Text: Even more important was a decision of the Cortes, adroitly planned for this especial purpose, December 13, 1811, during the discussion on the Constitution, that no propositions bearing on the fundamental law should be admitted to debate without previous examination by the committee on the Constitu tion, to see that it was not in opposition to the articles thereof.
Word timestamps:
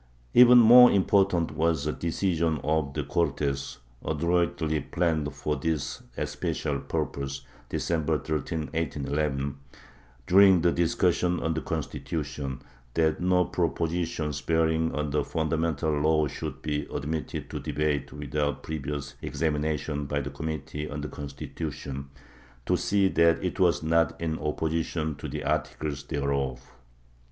Even 0.33 0.57
more 0.57 0.89
important 0.91 1.51
was 1.51 1.85
a 1.85 1.91
decision 1.91 2.59
of 2.63 2.95
the 2.95 3.03
Cortes, 3.03 3.77
adroitly 4.03 4.79
planned 4.81 5.31
for 5.31 5.55
this 5.55 6.01
especial 6.17 6.79
purpose, 6.79 7.45
December 7.69 8.17
13, 8.17 8.61
1811, 8.73 9.57
during 10.25 10.61
the 10.61 10.71
discussion 10.71 11.39
on 11.41 11.53
the 11.53 11.61
Constitution, 11.61 12.63
that 12.95 13.21
no 13.21 13.45
propositions 13.45 14.41
bearing 14.41 14.91
on 14.95 15.11
the 15.11 15.23
fundamental 15.23 15.91
law 15.91 16.25
should 16.25 16.63
be 16.63 16.87
admitted 16.91 17.47
to 17.51 17.59
debate 17.59 18.11
without 18.11 18.63
previous 18.63 19.13
examination 19.21 20.07
by 20.07 20.19
the 20.19 20.31
committee 20.31 20.89
on 20.89 21.01
the 21.01 21.09
Constitu 21.09 21.71
tion, 21.71 22.09
to 22.65 22.75
see 22.75 23.07
that 23.07 23.43
it 23.43 23.59
was 23.59 23.83
not 23.83 24.19
in 24.19 24.39
opposition 24.39 25.13
to 25.17 25.27
the 25.27 25.43
articles 25.43 26.03
thereof. 26.05 26.71